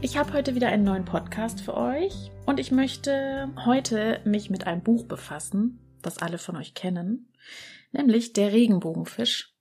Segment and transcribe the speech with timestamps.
[0.00, 4.64] Ich habe heute wieder einen neuen Podcast für euch und ich möchte heute mich mit
[4.64, 7.32] einem Buch befassen, das alle von euch kennen,
[7.90, 9.54] nämlich Der Regenbogenfisch.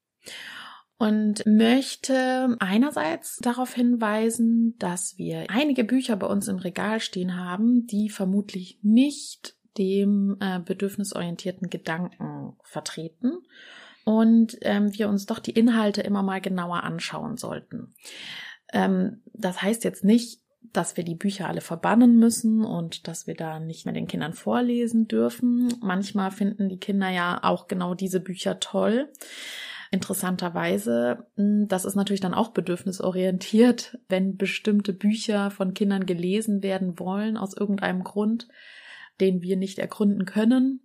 [1.00, 7.88] Und möchte einerseits darauf hinweisen, dass wir einige Bücher bei uns im Regal stehen haben,
[7.88, 13.40] die vermutlich nicht dem äh, bedürfnisorientierten Gedanken vertreten
[14.05, 17.94] und ähm, wir uns doch die Inhalte immer mal genauer anschauen sollten.
[18.73, 20.41] Ähm, das heißt jetzt nicht,
[20.73, 24.34] dass wir die Bücher alle verbannen müssen und dass wir da nicht mehr den Kindern
[24.34, 25.73] vorlesen dürfen.
[25.82, 29.10] Manchmal finden die Kinder ja auch genau diese Bücher toll.
[29.91, 36.99] Interessanterweise, hm, das ist natürlich dann auch bedürfnisorientiert, wenn bestimmte Bücher von Kindern gelesen werden
[36.99, 38.48] wollen aus irgendeinem Grund,
[39.20, 40.82] den wir nicht ergründen können.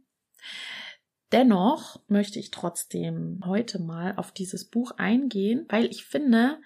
[1.33, 6.58] Dennoch möchte ich trotzdem heute mal auf dieses Buch eingehen, weil ich finde,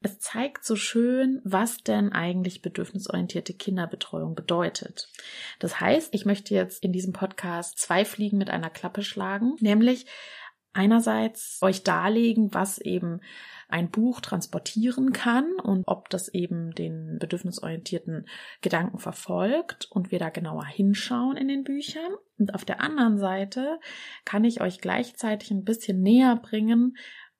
[0.00, 5.08] es zeigt so schön, was denn eigentlich bedürfnisorientierte Kinderbetreuung bedeutet.
[5.58, 10.06] Das heißt, ich möchte jetzt in diesem Podcast zwei Fliegen mit einer Klappe schlagen, nämlich
[10.72, 13.20] einerseits euch darlegen, was eben
[13.68, 18.26] ein Buch transportieren kann und ob das eben den bedürfnisorientierten
[18.62, 22.12] Gedanken verfolgt und wir da genauer hinschauen in den Büchern.
[22.38, 23.78] Und auf der anderen Seite
[24.24, 26.96] kann ich euch gleichzeitig ein bisschen näher bringen,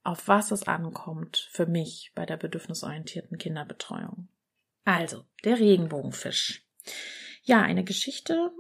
[0.09, 4.29] auf was es ankommt für mich bei der bedürfnisorientierten Kinderbetreuung.
[4.85, 6.65] Also, der Regenbogenfisch.
[7.43, 8.51] Ja, eine Geschichte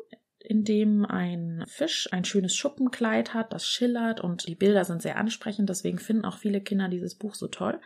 [0.41, 5.17] in dem ein Fisch ein schönes Schuppenkleid hat, das schillert und die Bilder sind sehr
[5.17, 7.81] ansprechend, deswegen finden auch viele Kinder dieses Buch so toll.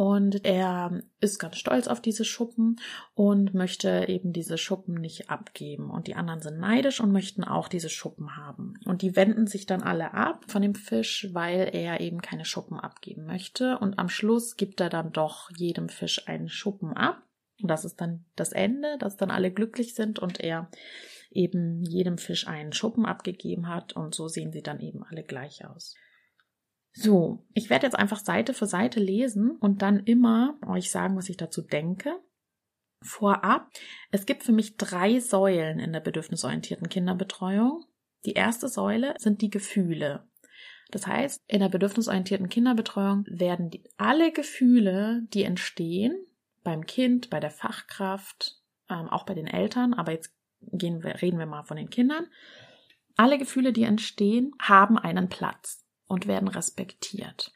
[0.00, 2.80] Und er ist ganz stolz auf diese Schuppen
[3.12, 5.90] und möchte eben diese Schuppen nicht abgeben.
[5.90, 8.78] Und die anderen sind neidisch und möchten auch diese Schuppen haben.
[8.86, 12.80] Und die wenden sich dann alle ab von dem Fisch, weil er eben keine Schuppen
[12.80, 13.76] abgeben möchte.
[13.76, 17.22] Und am Schluss gibt er dann doch jedem Fisch einen Schuppen ab.
[17.60, 20.70] Und das ist dann das Ende, dass dann alle glücklich sind und er
[21.30, 25.66] eben jedem Fisch einen Schuppen abgegeben hat und so sehen sie dann eben alle gleich
[25.66, 25.94] aus.
[26.92, 31.28] So, ich werde jetzt einfach Seite für Seite lesen und dann immer euch sagen, was
[31.28, 32.18] ich dazu denke.
[33.02, 33.70] Vorab,
[34.10, 37.84] es gibt für mich drei Säulen in der bedürfnisorientierten Kinderbetreuung.
[38.26, 40.28] Die erste Säule sind die Gefühle.
[40.90, 46.26] Das heißt, in der bedürfnisorientierten Kinderbetreuung werden die, alle Gefühle, die entstehen,
[46.62, 51.38] beim Kind, bei der Fachkraft, ähm, auch bei den Eltern, aber jetzt gehen wir, reden
[51.38, 52.26] wir mal von den Kindern.
[53.16, 57.52] Alle Gefühle, die entstehen, haben einen Platz und werden respektiert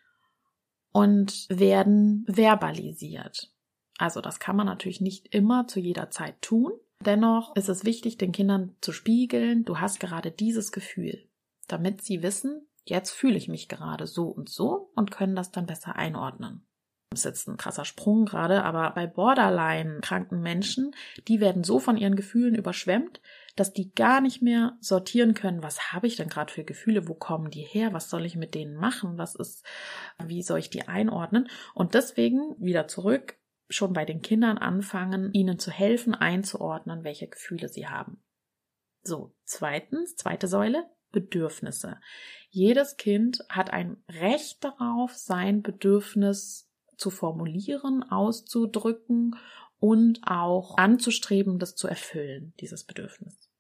[0.93, 3.53] und werden verbalisiert.
[3.99, 6.73] Also das kann man natürlich nicht immer zu jeder Zeit tun.
[7.01, 11.29] Dennoch ist es wichtig, den Kindern zu spiegeln, du hast gerade dieses Gefühl,
[11.67, 15.67] damit sie wissen, jetzt fühle ich mich gerade so und so und können das dann
[15.67, 16.65] besser einordnen.
[17.15, 20.95] Ist jetzt ein krasser Sprung gerade, aber bei Borderline kranken Menschen,
[21.27, 23.21] die werden so von ihren Gefühlen überschwemmt,
[23.57, 27.15] dass die gar nicht mehr sortieren können, was habe ich denn gerade für Gefühle, wo
[27.15, 29.65] kommen die her, was soll ich mit denen machen, was ist,
[30.25, 31.49] wie soll ich die einordnen?
[31.75, 33.37] Und deswegen wieder zurück,
[33.69, 38.23] schon bei den Kindern anfangen, ihnen zu helfen, einzuordnen, welche Gefühle sie haben.
[39.03, 42.01] So, zweitens, zweite Säule, Bedürfnisse.
[42.51, 49.37] Jedes Kind hat ein Recht darauf, sein Bedürfnis zu formulieren, auszudrücken
[49.79, 53.51] und auch anzustreben, das zu erfüllen, dieses Bedürfnis.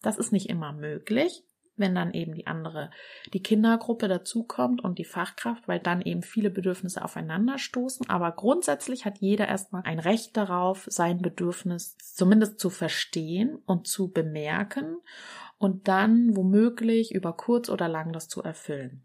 [0.00, 1.44] Das ist nicht immer möglich,
[1.76, 2.90] wenn dann eben die andere,
[3.32, 8.08] die Kindergruppe dazukommt und die Fachkraft, weil dann eben viele Bedürfnisse aufeinanderstoßen.
[8.08, 14.10] Aber grundsätzlich hat jeder erstmal ein Recht darauf, sein Bedürfnis zumindest zu verstehen und zu
[14.10, 14.98] bemerken
[15.58, 19.04] und dann womöglich über kurz oder lang das zu erfüllen.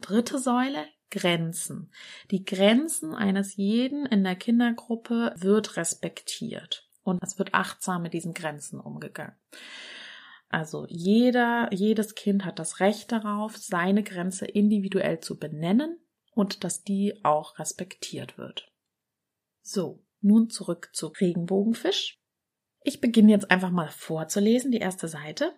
[0.00, 1.90] Dritte Säule, Grenzen.
[2.30, 8.34] Die Grenzen eines jeden in der Kindergruppe wird respektiert und es wird achtsam mit diesen
[8.34, 9.34] Grenzen umgegangen.
[10.48, 15.98] Also jeder, jedes Kind hat das Recht darauf, seine Grenze individuell zu benennen
[16.32, 18.72] und dass die auch respektiert wird.
[19.62, 22.20] So, nun zurück zu Regenbogenfisch.
[22.82, 25.52] Ich beginne jetzt einfach mal vorzulesen, die erste Seite.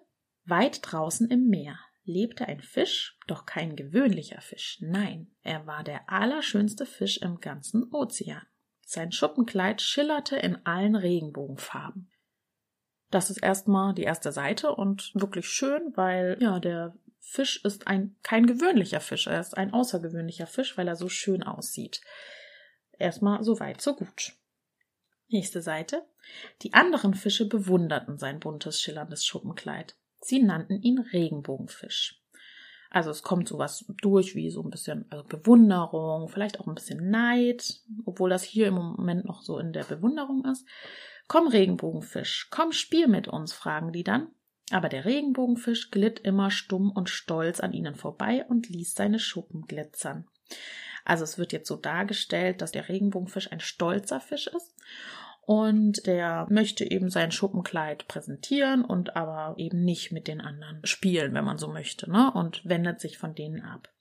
[0.44, 4.78] Weit draußen im Meer lebte ein Fisch, doch kein gewöhnlicher Fisch.
[4.80, 8.42] Nein, er war der allerschönste Fisch im ganzen Ozean.
[8.84, 12.10] Sein Schuppenkleid schillerte in allen Regenbogenfarben.
[13.10, 18.16] Das ist erstmal die erste Seite und wirklich schön, weil ja, der Fisch ist ein
[18.22, 22.00] kein gewöhnlicher Fisch, er ist ein außergewöhnlicher Fisch, weil er so schön aussieht.
[22.98, 24.32] Erstmal so weit, so gut.
[25.28, 26.04] Nächste Seite.
[26.62, 29.96] Die anderen Fische bewunderten sein buntes, schillerndes Schuppenkleid.
[30.24, 32.20] Sie nannten ihn Regenbogenfisch.
[32.90, 37.10] Also es kommt sowas durch wie so ein bisschen also Bewunderung, vielleicht auch ein bisschen
[37.10, 40.66] Neid, obwohl das hier im Moment noch so in der Bewunderung ist.
[41.26, 44.28] Komm, Regenbogenfisch, komm, spiel mit uns, fragen die dann.
[44.70, 49.62] Aber der Regenbogenfisch glitt immer stumm und stolz an ihnen vorbei und ließ seine Schuppen
[49.62, 50.26] glitzern.
[51.04, 54.74] Also es wird jetzt so dargestellt, dass der Regenbogenfisch ein stolzer Fisch ist
[55.44, 61.34] und der möchte eben sein Schuppenkleid präsentieren und aber eben nicht mit den anderen spielen,
[61.34, 62.32] wenn man so möchte, ne?
[62.32, 63.92] Und wendet sich von denen ab.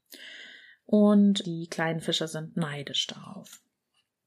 [0.86, 3.62] Und die kleinen Fische sind neidisch darauf.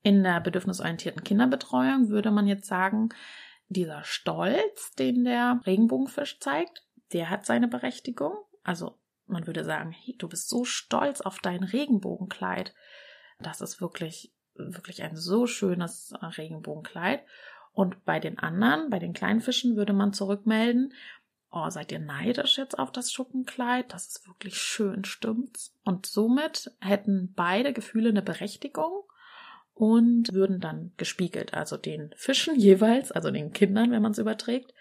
[0.02, 3.10] In der bedürfnisorientierten Kinderbetreuung würde man jetzt sagen,
[3.68, 8.34] dieser Stolz, den der Regenbogenfisch zeigt, der hat seine Berechtigung.
[8.64, 12.74] Also man würde sagen, hey, du bist so stolz auf dein Regenbogenkleid.
[13.38, 17.22] Das ist wirklich wirklich ein so schönes Regenbogenkleid.
[17.72, 20.92] Und bei den anderen, bei den kleinen Fischen, würde man zurückmelden,
[21.50, 23.92] oh, seid ihr neidisch jetzt auf das Schuppenkleid?
[23.92, 25.74] Das ist wirklich schön, stimmt's?
[25.84, 29.04] Und somit hätten beide Gefühle eine Berechtigung
[29.74, 34.72] und würden dann gespiegelt, also den Fischen jeweils, also den Kindern, wenn man es überträgt,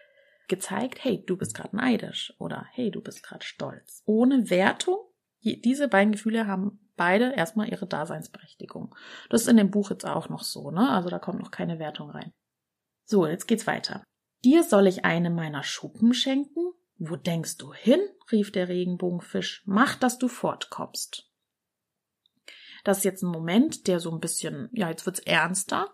[0.47, 4.03] gezeigt, hey, du bist gerade neidisch oder hey, du bist gerade stolz.
[4.05, 4.97] Ohne Wertung.
[5.41, 8.95] Diese beiden Gefühle haben beide erstmal ihre Daseinsberechtigung.
[9.29, 10.89] Das ist in dem Buch jetzt auch noch so, ne?
[10.89, 12.31] Also da kommt noch keine Wertung rein.
[13.05, 14.03] So, jetzt geht's weiter.
[14.43, 16.73] Dir soll ich eine meiner Schuppen schenken?
[16.97, 17.99] Wo denkst du hin?
[18.31, 19.63] rief der Regenbogenfisch.
[19.65, 21.29] Mach, dass du fortkommst.
[22.83, 25.93] Das ist jetzt ein Moment, der so ein bisschen, ja, jetzt wird's ernster.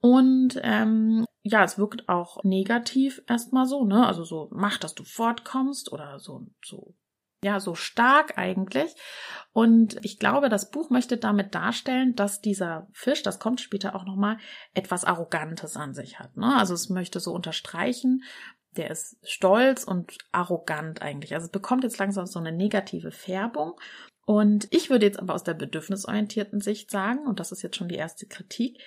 [0.00, 4.06] Und ähm, ja, es wirkt auch negativ erstmal so, ne?
[4.06, 6.94] Also so, mach, dass du fortkommst oder so, so
[7.44, 8.94] ja, so stark eigentlich.
[9.52, 14.04] Und ich glaube, das Buch möchte damit darstellen, dass dieser Fisch, das kommt später auch
[14.04, 14.38] nochmal,
[14.74, 16.36] etwas Arrogantes an sich hat.
[16.36, 16.56] Ne?
[16.56, 18.22] Also es möchte so unterstreichen,
[18.76, 21.34] der ist stolz und arrogant eigentlich.
[21.34, 23.78] Also es bekommt jetzt langsam so eine negative Färbung.
[24.24, 27.88] Und ich würde jetzt aber aus der bedürfnisorientierten Sicht sagen, und das ist jetzt schon
[27.88, 28.80] die erste Kritik,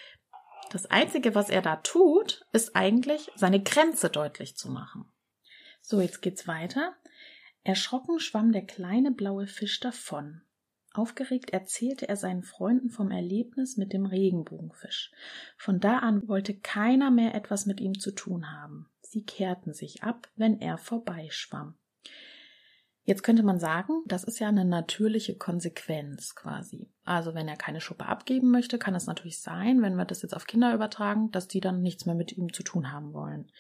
[0.72, 5.06] das Einzige, was er da tut, ist eigentlich seine Grenze deutlich zu machen.
[5.82, 6.96] So, jetzt geht's weiter.
[7.66, 10.42] Erschrocken schwamm der kleine blaue Fisch davon.
[10.94, 15.12] Aufgeregt erzählte er seinen Freunden vom Erlebnis mit dem Regenbogenfisch.
[15.58, 18.88] Von da an wollte keiner mehr etwas mit ihm zu tun haben.
[19.02, 21.76] Sie kehrten sich ab, wenn er vorbeischwamm.
[23.04, 26.92] Jetzt könnte man sagen, das ist ja eine natürliche Konsequenz quasi.
[27.04, 30.36] Also wenn er keine Schuppe abgeben möchte, kann es natürlich sein, wenn wir das jetzt
[30.36, 33.52] auf Kinder übertragen, dass die dann nichts mehr mit ihm zu tun haben wollen.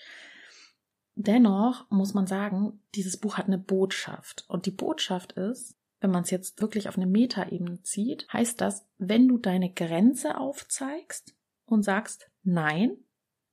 [1.15, 4.45] Dennoch muss man sagen, dieses Buch hat eine Botschaft.
[4.49, 8.85] Und die Botschaft ist, wenn man es jetzt wirklich auf eine Metaebene zieht, heißt das,
[8.97, 11.33] wenn du deine Grenze aufzeigst
[11.65, 12.97] und sagst, nein,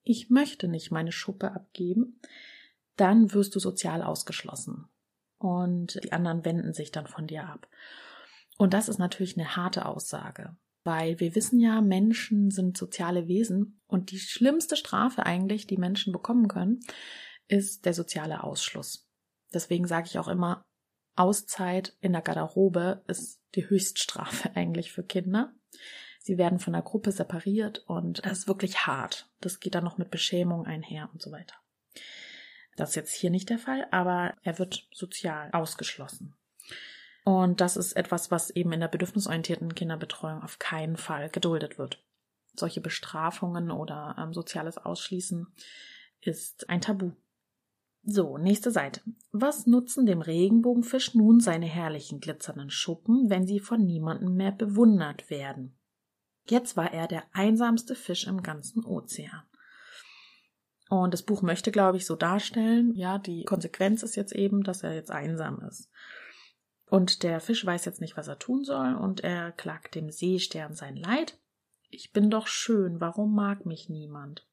[0.03, 2.20] ich möchte nicht meine Schuppe abgeben,
[2.97, 4.88] dann wirst du sozial ausgeschlossen.
[5.38, 7.69] Und die anderen wenden sich dann von dir ab.
[8.59, 13.81] Und das ist natürlich eine harte Aussage, weil wir wissen ja, Menschen sind soziale Wesen
[13.87, 16.81] und die schlimmste Strafe eigentlich, die Menschen bekommen können,
[17.52, 19.06] ist der soziale Ausschluss.
[19.52, 20.64] Deswegen sage ich auch immer,
[21.14, 25.52] Auszeit in der Garderobe ist die Höchststrafe eigentlich für Kinder.
[26.21, 29.28] Sie werden von der Gruppe separiert und das ist wirklich hart.
[29.40, 31.56] Das geht dann noch mit Beschämung einher und so weiter.
[32.76, 36.35] Das ist jetzt hier nicht der Fall, aber er wird sozial ausgeschlossen.
[37.25, 42.02] Und das ist etwas, was eben in der bedürfnisorientierten Kinderbetreuung auf keinen Fall geduldet wird.
[42.54, 45.47] Solche Bestrafungen oder ähm, soziales Ausschließen
[46.21, 47.12] ist ein Tabu.
[48.04, 49.00] So, nächste Seite.
[49.30, 55.30] Was nutzen dem Regenbogenfisch nun seine herrlichen glitzernden Schuppen, wenn sie von niemandem mehr bewundert
[55.30, 55.78] werden?
[56.49, 59.44] Jetzt war er der einsamste Fisch im ganzen Ozean.
[60.90, 64.82] Und das Buch möchte, glaube ich, so darstellen, ja, die Konsequenz ist jetzt eben, dass
[64.82, 65.88] er jetzt einsam ist.
[66.87, 70.75] Und der Fisch weiß jetzt nicht, was er tun soll, und er klagt dem Seestern
[70.75, 71.38] sein Leid.
[71.88, 74.47] Ich bin doch schön, warum mag mich niemand?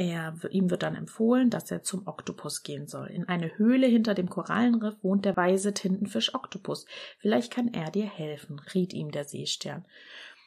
[0.00, 3.08] Er, ihm wird dann empfohlen, dass er zum Oktopus gehen soll.
[3.08, 6.86] In eine Höhle hinter dem Korallenriff wohnt der weise Tintenfisch Oktopus.
[7.18, 9.84] Vielleicht kann er dir helfen, riet ihm der Seestern.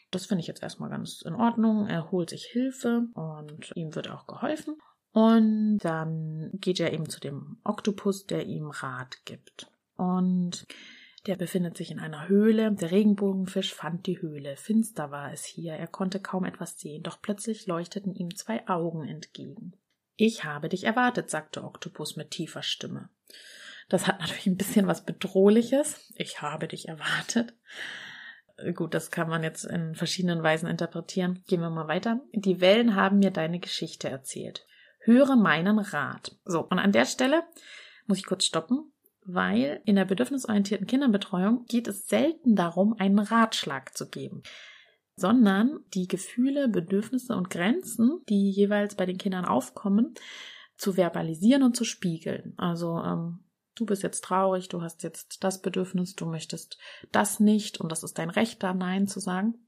[0.10, 1.88] Das finde ich jetzt erstmal ganz in Ordnung.
[1.88, 4.77] Er holt sich Hilfe und ihm wird auch geholfen.
[5.12, 9.67] Und dann geht er eben zu dem Oktopus, der ihm Rat gibt.
[9.98, 10.65] Und
[11.27, 12.71] Der befindet sich in einer Höhle.
[12.71, 14.55] Der Regenbogenfisch fand die Höhle.
[14.55, 15.73] Finster war es hier.
[15.73, 19.73] Er konnte kaum etwas sehen, doch plötzlich leuchteten ihm zwei Augen entgegen.
[20.15, 23.09] Ich habe dich erwartet, sagte Oktopus mit tiefer Stimme.
[23.89, 26.11] Das hat natürlich ein bisschen was Bedrohliches.
[26.15, 27.53] Ich habe dich erwartet.
[28.75, 31.43] Gut, das kann man jetzt in verschiedenen Weisen interpretieren.
[31.47, 32.21] Gehen wir mal weiter.
[32.33, 34.65] Die Wellen haben mir deine Geschichte erzählt.
[34.99, 36.37] Höre meinen Rat.
[36.45, 37.43] So, und an der Stelle
[38.05, 38.90] muss ich kurz stoppen,
[39.25, 44.43] weil in der bedürfnisorientierten Kinderbetreuung geht es selten darum, einen Ratschlag zu geben,
[45.15, 50.15] sondern die Gefühle, Bedürfnisse und Grenzen, die jeweils bei den Kindern aufkommen,
[50.77, 52.53] zu verbalisieren und zu spiegeln.
[52.57, 53.43] Also ähm,
[53.75, 56.79] du bist jetzt traurig, du hast jetzt das Bedürfnis, du möchtest
[57.11, 59.67] das nicht und das ist dein Recht da Nein zu sagen.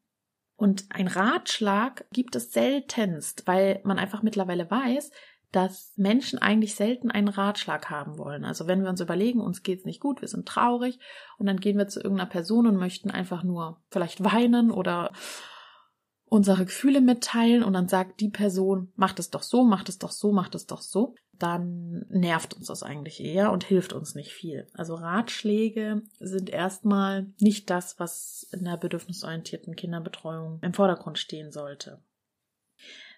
[0.55, 5.11] Und ein Ratschlag gibt es seltenst, weil man einfach mittlerweile weiß,
[5.53, 8.43] dass Menschen eigentlich selten einen Ratschlag haben wollen.
[8.43, 10.99] Also wenn wir uns überlegen, uns geht's nicht gut, wir sind traurig
[11.37, 15.11] und dann gehen wir zu irgendeiner Person und möchten einfach nur vielleicht weinen oder
[16.25, 20.09] unsere Gefühle mitteilen und dann sagt die Person, macht es doch so, macht es doch
[20.09, 24.31] so, macht es doch so, dann nervt uns das eigentlich eher und hilft uns nicht
[24.31, 24.67] viel.
[24.73, 32.01] Also Ratschläge sind erstmal nicht das, was in der bedürfnisorientierten Kinderbetreuung im Vordergrund stehen sollte.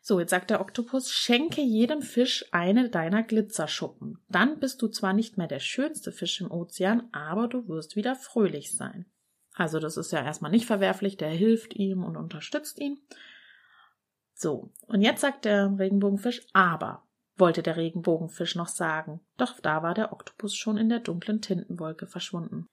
[0.08, 4.20] So, jetzt sagt der Oktopus, schenke jedem Fisch eine deiner Glitzerschuppen.
[4.30, 8.16] Dann bist du zwar nicht mehr der schönste Fisch im Ozean, aber du wirst wieder
[8.16, 9.08] fröhlich sein.
[9.56, 13.00] Also das ist ja erstmal nicht verwerflich, der hilft ihm und unterstützt ihn.
[14.36, 19.96] So, und jetzt sagt der Regenbogenfisch, aber, wollte der Regenbogenfisch noch sagen, doch da war
[19.96, 22.68] der Oktopus schon in der dunklen Tintenwolke verschwunden.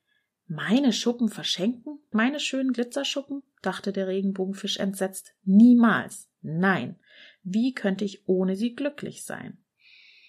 [0.55, 1.99] Meine Schuppen verschenken?
[2.11, 3.43] Meine schönen Glitzerschuppen?
[3.63, 5.35] dachte der Regenbogenfisch entsetzt.
[5.45, 6.29] Niemals.
[6.43, 6.99] Nein.
[7.43, 9.65] Wie könnte ich ohne sie glücklich sein?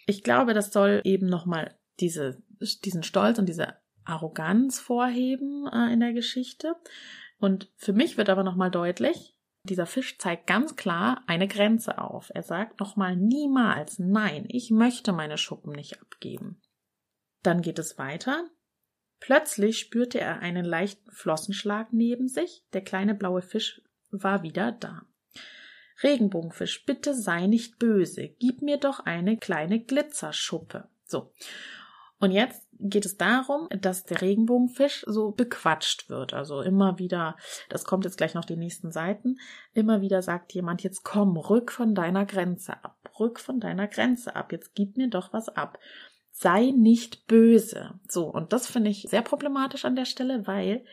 [0.06, 2.42] Ich glaube, das soll eben nochmal diese,
[2.86, 3.76] diesen Stolz und diese
[4.06, 6.76] Arroganz vorheben äh, in der Geschichte.
[7.38, 9.36] Und für mich wird aber nochmal deutlich,
[9.68, 12.32] dieser Fisch zeigt ganz klar eine Grenze auf.
[12.34, 16.62] Er sagt nochmal niemals, nein, ich möchte meine Schuppen nicht abgeben.
[17.42, 18.50] Dann geht es weiter.
[19.24, 22.66] Plötzlich spürte er einen leichten Flossenschlag neben sich.
[22.74, 25.04] Der kleine blaue Fisch war wieder da.
[26.04, 30.90] Regenbogenfisch, bitte sei nicht böse, gib mir doch eine kleine Glitzerschuppe.
[31.06, 31.32] So.
[32.20, 36.34] Und jetzt geht es darum, dass der Regenbogenfisch so bequatscht wird.
[36.34, 37.38] Also immer wieder,
[37.70, 39.38] das kommt jetzt gleich noch die nächsten Seiten,
[39.74, 44.36] immer wieder sagt jemand, jetzt komm, rück von deiner Grenze ab, rück von deiner Grenze
[44.36, 45.80] ab, jetzt gib mir doch was ab.
[46.36, 48.00] Sei nicht böse.
[48.10, 50.84] So, und das finde ich sehr problematisch an der Stelle, weil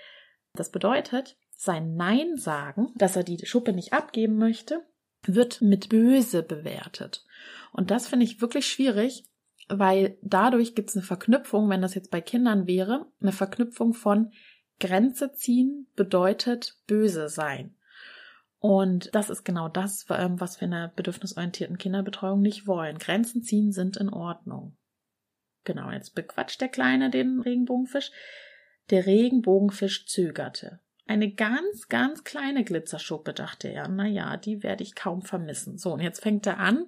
[0.53, 4.87] das bedeutet, sein Nein sagen, dass er die Schuppe nicht abgeben möchte,
[5.23, 7.25] wird mit böse bewertet.
[7.73, 9.25] Und das finde ich wirklich schwierig,
[9.69, 14.33] weil dadurch gibt es eine Verknüpfung, wenn das jetzt bei Kindern wäre, eine Verknüpfung von
[14.79, 17.75] Grenze ziehen bedeutet böse sein.
[18.59, 22.99] Und das ist genau das, ähm, was wir in der bedürfnisorientierten Kinderbetreuung nicht wollen.
[22.99, 24.77] Grenzen ziehen sind in Ordnung.
[25.65, 28.11] Genau, jetzt bequatscht der Kleine den Regenbogenfisch.
[28.91, 30.81] Der Regenbogenfisch zögerte.
[31.07, 33.89] Eine ganz, ganz kleine Glitzerschuppe, dachte er.
[33.89, 35.77] Na ja, die werde ich kaum vermissen.
[35.77, 36.87] So, und jetzt fängt er an,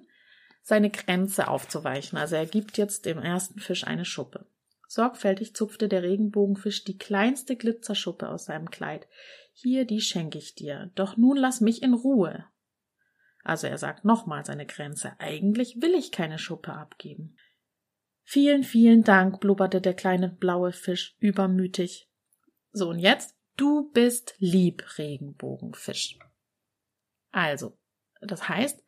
[0.61, 2.17] seine Grenze aufzuweichen.
[2.17, 4.45] Also er gibt jetzt dem ersten Fisch eine Schuppe.
[4.87, 9.07] Sorgfältig zupfte der Regenbogenfisch die kleinste Glitzerschuppe aus seinem Kleid.
[9.51, 10.91] Hier, die schenke ich dir.
[10.95, 12.45] Doch nun lass mich in Ruhe.
[13.43, 15.13] Also er sagt nochmal seine Grenze.
[15.19, 17.35] Eigentlich will ich keine Schuppe abgeben.
[18.23, 22.09] Vielen, vielen Dank, blubberte der kleine blaue Fisch übermütig.
[22.71, 26.17] So, und jetzt Du bist lieb, Regenbogenfisch.
[27.31, 27.77] Also,
[28.21, 28.83] das heißt,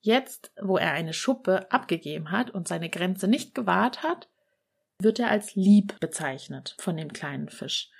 [0.00, 4.28] jetzt, wo er eine Schuppe abgegeben hat und seine Grenze nicht gewahrt hat,
[4.98, 7.90] wird er als lieb bezeichnet von dem kleinen Fisch.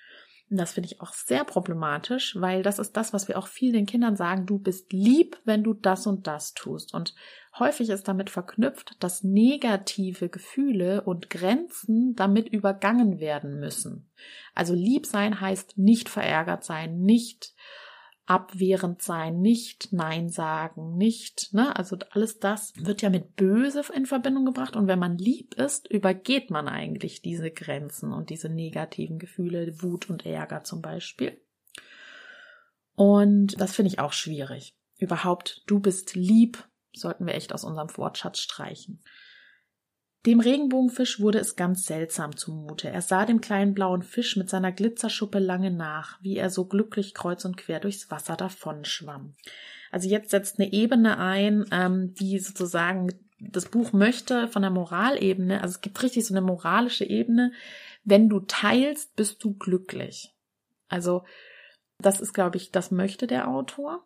[0.50, 4.16] Das finde ich auch sehr problematisch, weil das ist das, was wir auch vielen Kindern
[4.16, 6.92] sagen, du bist lieb, wenn du das und das tust.
[6.92, 7.14] Und
[7.58, 14.10] häufig ist damit verknüpft, dass negative Gefühle und Grenzen damit übergangen werden müssen.
[14.54, 17.54] Also lieb sein heißt nicht verärgert sein, nicht
[18.26, 21.76] abwehrend sein, nicht Nein sagen, nicht, ne?
[21.76, 25.90] Also alles das wird ja mit böse in Verbindung gebracht und wenn man lieb ist,
[25.90, 31.40] übergeht man eigentlich diese Grenzen und diese negativen Gefühle, Wut und Ärger zum Beispiel.
[32.94, 34.74] Und das finde ich auch schwierig.
[34.98, 39.02] Überhaupt, du bist lieb, sollten wir echt aus unserem Wortschatz streichen.
[40.26, 42.88] Dem Regenbogenfisch wurde es ganz seltsam zumute.
[42.88, 47.12] Er sah dem kleinen blauen Fisch mit seiner Glitzerschuppe lange nach, wie er so glücklich
[47.12, 49.34] kreuz und quer durchs Wasser davonschwamm.
[49.90, 55.60] Also jetzt setzt eine Ebene ein, ähm, die sozusagen das Buch möchte von der Moralebene,
[55.60, 57.52] also es gibt richtig so eine moralische Ebene,
[58.04, 60.34] wenn du teilst, bist du glücklich.
[60.88, 61.24] Also
[61.98, 64.04] das ist, glaube ich, das möchte der Autor.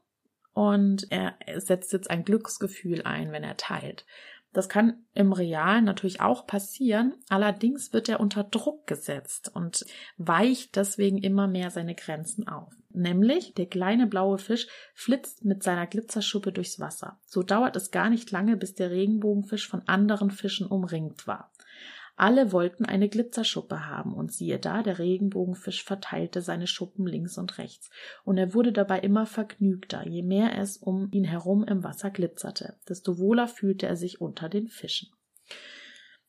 [0.53, 4.05] Und er setzt jetzt ein Glücksgefühl ein, wenn er teilt.
[4.53, 9.85] Das kann im Realen natürlich auch passieren, allerdings wird er unter Druck gesetzt und
[10.17, 12.73] weicht deswegen immer mehr seine Grenzen auf.
[12.91, 17.19] Nämlich der kleine blaue Fisch flitzt mit seiner Glitzerschuppe durchs Wasser.
[17.27, 21.53] So dauert es gar nicht lange, bis der Regenbogenfisch von anderen Fischen umringt war.
[22.19, 27.59] Alle wollten eine Glitzerschuppe haben, und siehe da, der Regenbogenfisch verteilte seine Schuppen links und
[27.59, 27.91] rechts,
[28.25, 32.75] und er wurde dabei immer vergnügter, je mehr es um ihn herum im Wasser glitzerte,
[32.89, 35.11] desto wohler fühlte er sich unter den Fischen.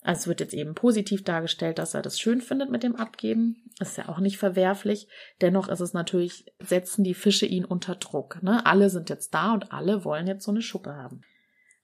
[0.01, 3.57] Also es wird jetzt eben positiv dargestellt, dass er das schön findet mit dem Abgeben.
[3.79, 5.07] Ist ja auch nicht verwerflich.
[5.41, 8.41] Dennoch ist es natürlich, setzen die Fische ihn unter Druck.
[8.41, 8.65] Ne?
[8.65, 11.21] Alle sind jetzt da und alle wollen jetzt so eine Schuppe haben.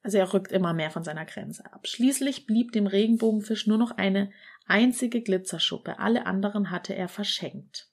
[0.05, 1.87] Also er rückt immer mehr von seiner Grenze ab.
[1.87, 4.29] Schließlich blieb dem Regenbogenfisch nur noch eine
[4.67, 5.97] einzige Glitzerschuppe.
[5.97, 7.89] Alle anderen hatte er verschenkt.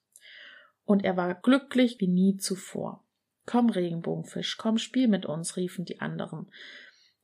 [0.85, 3.03] Und er war glücklich wie nie zuvor.
[3.47, 6.51] Komm, Regenbogenfisch, komm, spiel mit uns, riefen die anderen.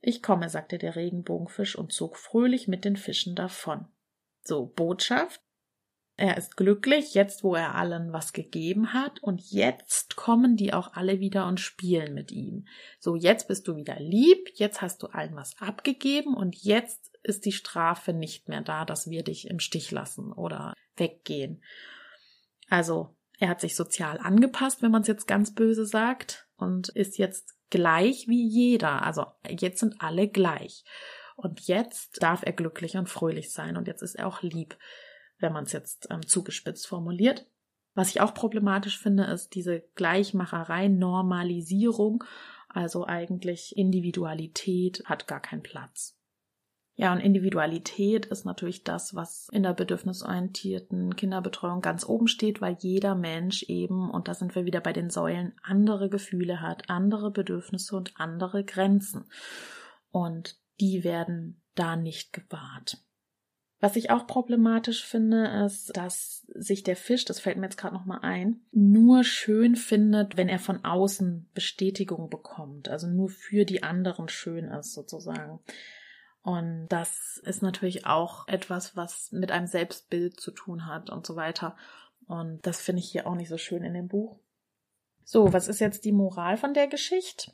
[0.00, 3.86] Ich komme, sagte der Regenbogenfisch und zog fröhlich mit den Fischen davon.
[4.42, 5.40] So, Botschaft.
[6.20, 10.92] Er ist glücklich, jetzt wo er allen was gegeben hat, und jetzt kommen die auch
[10.92, 12.66] alle wieder und spielen mit ihm.
[12.98, 17.46] So, jetzt bist du wieder lieb, jetzt hast du allen was abgegeben und jetzt ist
[17.46, 21.64] die Strafe nicht mehr da, dass wir dich im Stich lassen oder weggehen.
[22.68, 27.16] Also, er hat sich sozial angepasst, wenn man es jetzt ganz böse sagt, und ist
[27.16, 29.06] jetzt gleich wie jeder.
[29.06, 30.84] Also, jetzt sind alle gleich.
[31.36, 34.76] Und jetzt darf er glücklich und fröhlich sein und jetzt ist er auch lieb
[35.40, 37.46] wenn man es jetzt ähm, zugespitzt formuliert.
[37.94, 42.24] Was ich auch problematisch finde, ist diese Gleichmacherei, Normalisierung,
[42.68, 46.16] also eigentlich Individualität hat gar keinen Platz.
[47.00, 52.76] Ja, und Individualität ist natürlich das, was in der bedürfnisorientierten Kinderbetreuung ganz oben steht, weil
[52.78, 57.30] jeder Mensch eben, und da sind wir wieder bei den Säulen, andere Gefühle hat, andere
[57.30, 59.24] Bedürfnisse und andere Grenzen.
[60.10, 62.98] Und die werden da nicht gewahrt.
[63.80, 67.94] Was ich auch problematisch finde, ist, dass sich der Fisch, das fällt mir jetzt gerade
[67.94, 73.82] nochmal ein, nur schön findet, wenn er von außen Bestätigung bekommt, also nur für die
[73.82, 75.60] anderen schön ist sozusagen.
[76.42, 81.36] Und das ist natürlich auch etwas, was mit einem Selbstbild zu tun hat und so
[81.36, 81.76] weiter.
[82.26, 84.38] Und das finde ich hier auch nicht so schön in dem Buch.
[85.24, 87.52] So, was ist jetzt die Moral von der Geschichte?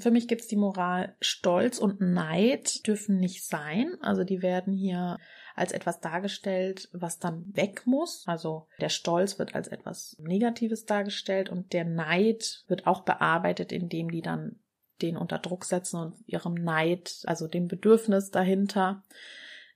[0.00, 3.96] Für mich gibt es die Moral, Stolz und Neid dürfen nicht sein.
[4.00, 5.18] Also die werden hier
[5.56, 8.22] als etwas dargestellt, was dann weg muss.
[8.28, 14.10] Also der Stolz wird als etwas Negatives dargestellt und der Neid wird auch bearbeitet, indem
[14.10, 14.60] die dann
[15.02, 19.02] den unter Druck setzen und ihrem Neid, also dem Bedürfnis dahinter,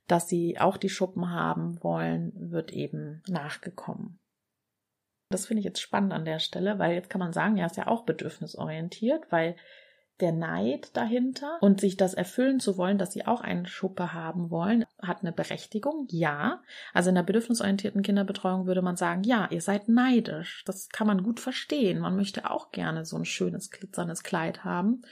[0.07, 4.21] dass sie auch die Schuppen haben wollen, wird eben nachgekommen.
[5.31, 7.77] Das finde ich jetzt spannend an der Stelle, weil jetzt kann man sagen, ja, ist
[7.77, 9.57] ja auch bedürfnisorientiert, weil
[10.21, 14.51] der Neid dahinter und sich das erfüllen zu wollen, dass sie auch eine Schuppe haben
[14.51, 16.63] wollen, hat eine Berechtigung, ja.
[16.93, 20.63] Also in der bedürfnisorientierten Kinderbetreuung würde man sagen, ja, ihr seid neidisch.
[20.65, 21.99] Das kann man gut verstehen.
[21.99, 25.03] Man möchte auch gerne so ein schönes, glitzerndes Kleid haben.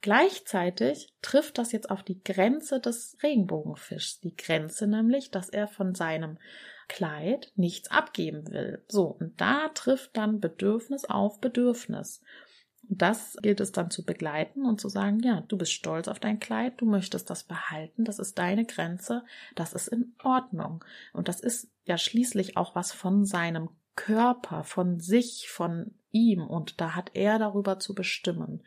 [0.00, 4.20] Gleichzeitig trifft das jetzt auf die Grenze des Regenbogenfischs.
[4.20, 6.38] Die Grenze nämlich, dass er von seinem
[6.86, 8.84] Kleid nichts abgeben will.
[8.88, 12.22] So, und da trifft dann Bedürfnis auf Bedürfnis.
[12.90, 16.40] Das gilt es dann zu begleiten und zu sagen, ja, du bist stolz auf dein
[16.40, 19.24] Kleid, du möchtest das behalten, das ist deine Grenze,
[19.54, 20.84] das ist in Ordnung.
[21.12, 26.80] Und das ist ja schließlich auch was von seinem Körper, von sich, von ihm und
[26.80, 28.62] da hat er darüber zu bestimmen.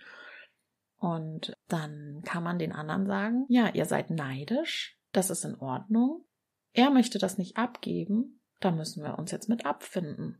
[0.97, 6.25] Und dann kann man den anderen sagen, ja, ihr seid neidisch, das ist in Ordnung.
[6.73, 10.39] Er möchte das nicht abgeben, da müssen wir uns jetzt mit abfinden.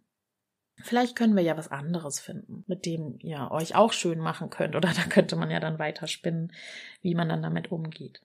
[0.84, 4.76] Vielleicht können wir ja was anderes finden, mit dem ihr euch auch schön machen könnt.
[4.76, 6.52] Oder da könnte man ja dann weiter spinnen,
[7.02, 8.22] wie man dann damit umgeht.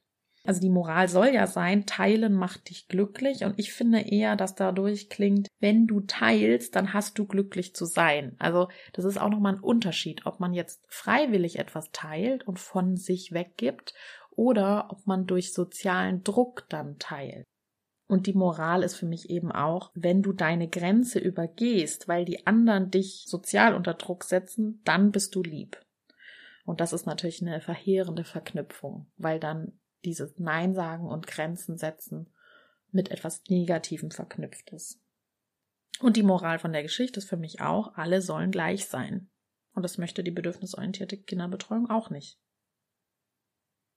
[0.47, 3.45] Also die Moral soll ja sein, teilen macht dich glücklich.
[3.45, 7.85] Und ich finde eher, dass dadurch klingt, wenn du teilst, dann hast du glücklich zu
[7.85, 8.37] sein.
[8.39, 12.97] Also das ist auch nochmal ein Unterschied, ob man jetzt freiwillig etwas teilt und von
[12.97, 13.95] sich weggibt
[14.31, 17.45] oder ob man durch sozialen Druck dann teilt.
[18.09, 22.47] Und die Moral ist für mich eben auch, wenn du deine Grenze übergehst, weil die
[22.47, 25.85] anderen dich sozial unter Druck setzen, dann bist du lieb.
[26.65, 32.33] Und das ist natürlich eine verheerende Verknüpfung, weil dann dieses Nein sagen und Grenzen setzen
[32.93, 35.01] mit etwas Negativem verknüpft ist.
[36.01, 39.31] Und die Moral von der Geschichte ist für mich auch, alle sollen gleich sein.
[39.75, 42.39] Und das möchte die bedürfnisorientierte Kinderbetreuung auch nicht.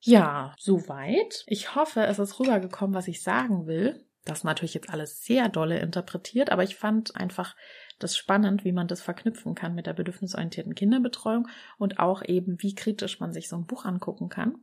[0.01, 1.43] Ja, soweit.
[1.47, 4.05] Ich hoffe, es ist rübergekommen, was ich sagen will.
[4.25, 7.55] Das ist natürlich jetzt alles sehr dolle interpretiert, aber ich fand einfach
[7.99, 12.75] das spannend, wie man das verknüpfen kann mit der bedürfnisorientierten Kinderbetreuung und auch eben, wie
[12.75, 14.55] kritisch man sich so ein Buch angucken kann.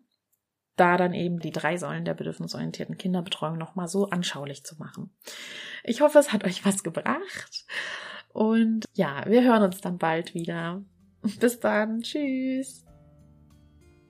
[0.76, 5.10] Da dann eben die drei Säulen der bedürfnisorientierten Kinderbetreuung nochmal so anschaulich zu machen.
[5.84, 7.66] Ich hoffe, es hat euch was gebracht.
[8.28, 10.84] Und ja, wir hören uns dann bald wieder.
[11.40, 12.02] Bis dann.
[12.02, 12.85] Tschüss.